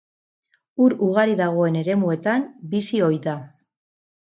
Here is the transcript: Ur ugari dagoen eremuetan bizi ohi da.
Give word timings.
Ur 0.85 0.95
ugari 1.07 1.35
dagoen 1.43 1.77
eremuetan 1.83 2.49
bizi 2.75 3.05
ohi 3.11 3.23
da. 3.31 3.39